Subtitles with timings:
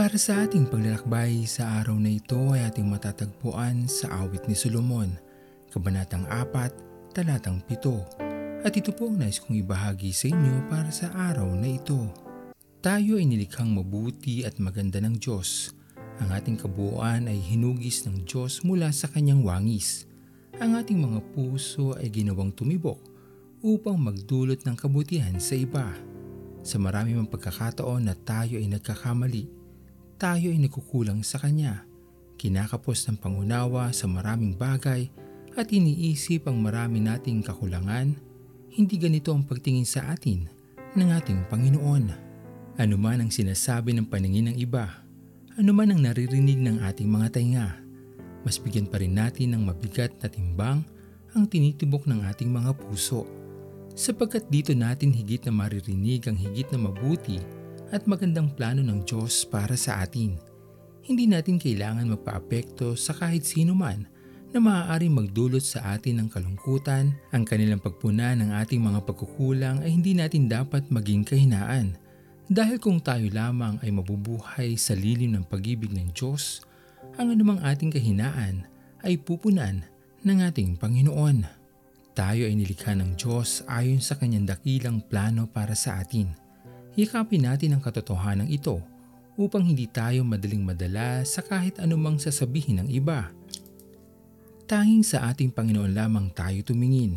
[0.00, 5.12] Para sa ating paglalakbay sa araw na ito ay ating matatagpuan sa awit ni Solomon,
[5.68, 8.64] Kabanatang 4, Talatang 7.
[8.64, 12.08] At ito po ang nais kong ibahagi sa inyo para sa araw na ito.
[12.80, 15.76] Tayo ay nilikhang mabuti at maganda ng Diyos.
[16.24, 20.08] Ang ating kabuuan ay hinugis ng Diyos mula sa kanyang wangis.
[20.64, 23.04] Ang ating mga puso ay ginawang tumibok
[23.60, 25.92] upang magdulot ng kabutihan sa iba.
[26.64, 29.59] Sa marami mang pagkakataon na tayo ay nagkakamali,
[30.20, 31.88] tayo ay nagkukulang sa Kanya.
[32.36, 35.08] Kinakapos ng pangunawa sa maraming bagay
[35.56, 38.12] at iniisip ang marami nating kakulangan,
[38.76, 40.44] hindi ganito ang pagtingin sa atin
[40.92, 42.04] ng ating Panginoon.
[42.76, 45.00] Ano man ang sinasabi ng paningin ng iba,
[45.56, 47.68] ano man ang naririnig ng ating mga tainga,
[48.44, 50.84] mas bigyan pa rin natin ng mabigat na timbang
[51.32, 53.24] ang tinitibok ng ating mga puso.
[53.96, 57.59] Sapagkat dito natin higit na maririnig ang higit na mabuti
[57.90, 60.38] at magandang plano ng Diyos para sa atin.
[61.02, 64.06] Hindi natin kailangan magpaapekto sa kahit sino man
[64.50, 69.94] na maaaring magdulot sa atin ng kalungkutan, ang kanilang pagpuna ng ating mga pagkukulang ay
[69.94, 71.94] hindi natin dapat maging kahinaan.
[72.50, 76.66] Dahil kung tayo lamang ay mabubuhay sa lilim ng pag-ibig ng Diyos,
[77.14, 78.66] ang anumang ating kahinaan
[79.06, 79.86] ay pupunan
[80.26, 81.46] ng ating Panginoon.
[82.10, 86.39] Tayo ay nilikha ng Diyos ayon sa kanyang dakilang plano para sa atin.
[87.00, 88.76] Yakapin natin ang katotohanan ito
[89.40, 93.32] upang hindi tayo madaling madala sa kahit anumang sasabihin ng iba.
[94.68, 97.16] Tanging sa ating Panginoon lamang tayo tumingin,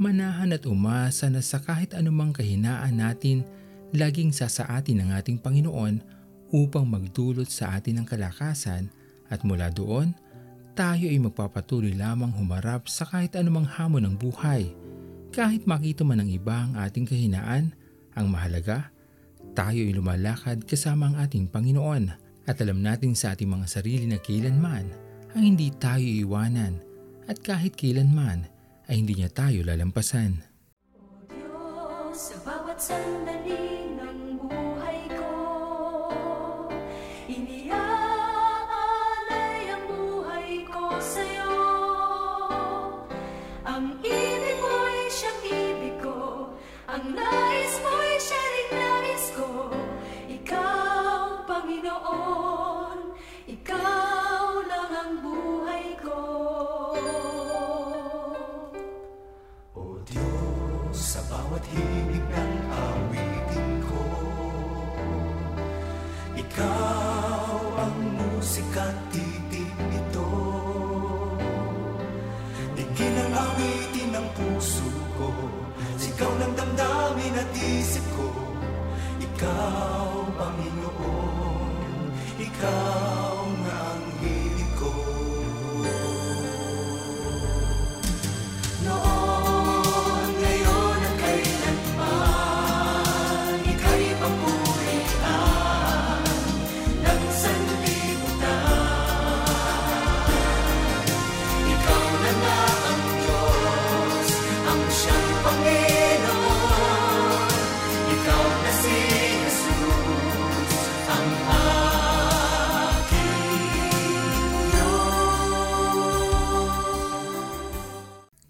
[0.00, 3.44] manahan at umasa na sa kahit anumang kahinaan natin,
[3.92, 6.00] laging sasaatin ng ating Panginoon
[6.48, 8.88] upang magdulot sa atin ng kalakasan
[9.28, 10.16] at mula doon,
[10.72, 14.72] tayo ay magpapatuloy lamang humarap sa kahit anumang hamon ng buhay.
[15.36, 17.76] Kahit makita man ng iba ang ating kahinaan,
[18.16, 18.88] ang mahalaga
[19.58, 22.14] tayo ay lumalakad kasama ang ating Panginoon
[22.46, 24.86] at alam natin sa ating mga sarili na kailanman
[25.34, 26.78] ang hindi tayo iwanan
[27.26, 28.46] at kahit kailanman
[28.86, 30.46] ay hindi niya tayo lalampasan.
[30.94, 35.34] O Diyos, sa bawat sandali ng buhay ko,
[37.26, 38.38] iniaalay
[39.74, 41.58] ang buhay ko sa'yo.
[43.66, 46.46] Ang ibig mo'y siyang ibig ko,
[46.86, 48.07] ang nais mo'y
[77.38, 78.26] at isip ko
[79.22, 82.10] Ikaw, Panginoon
[82.42, 82.97] Ikaw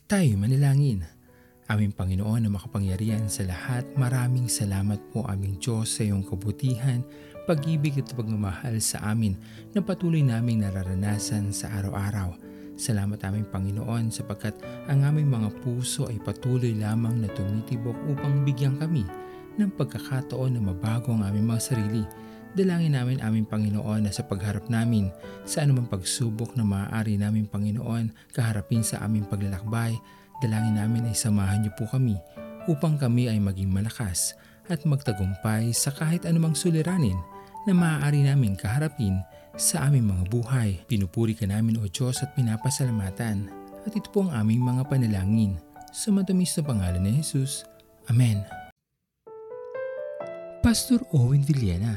[0.08, 1.04] Tayo manalangin.
[1.68, 7.04] Aming Panginoon na makapangyarihan sa lahat, maraming salamat po aming Diyos sa iyong kabutihan,
[7.44, 9.36] pag-ibig at pagmamahal sa amin
[9.76, 12.40] na patuloy naming nararanasan sa araw-araw.
[12.80, 14.56] Salamat aming Panginoon sapagkat
[14.88, 19.04] ang aming mga puso ay patuloy lamang na tumitibok upang bigyan kami
[19.60, 22.00] ng pagkakataon na mabago ang aming mga sarili.
[22.56, 25.12] Dalangin namin aming Panginoon na sa pagharap namin
[25.44, 29.92] sa anumang pagsubok na maaari namin Panginoon kaharapin sa aming paglalakbay,
[30.40, 32.16] dalangin namin ay samahan niyo po kami
[32.68, 34.36] upang kami ay maging malakas
[34.68, 37.16] at magtagumpay sa kahit anumang suliranin
[37.64, 39.20] na maaari namin kaharapin
[39.58, 40.70] sa aming mga buhay.
[40.86, 43.50] Pinupuri ka namin o Diyos at pinapasalamatan.
[43.84, 45.56] At ito po ang aming mga panalangin.
[45.90, 47.64] Sa matamis na pangalan ni Jesus.
[48.08, 48.44] Amen.
[50.60, 51.96] Pastor Owen Villena,